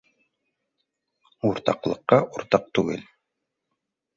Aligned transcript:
—Уртаҡлыҡҡа 1.49 2.19
уртаҡ 2.39 2.67
түгел 2.79 3.05